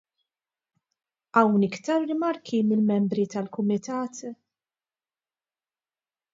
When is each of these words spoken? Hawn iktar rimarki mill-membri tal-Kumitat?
Hawn 1.41 1.65
iktar 1.67 2.01
rimarki 2.13 2.63
mill-membri 2.71 3.25
tal-Kumitat? 3.37 4.25